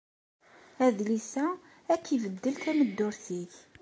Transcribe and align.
Adlis-a 0.85 1.47
ad 1.91 1.99
ak-ibeddel 2.03 2.55
tameddurt-ik. 2.63 3.53